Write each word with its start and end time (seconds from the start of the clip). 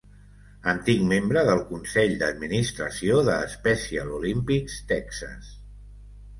Antic 0.71 1.03
membre 1.11 1.43
del 1.49 1.61
consell 1.67 2.15
d'administració 2.23 3.21
de 3.29 3.37
Special 3.55 4.13
Olympics 4.19 4.83
Texas. 4.97 5.57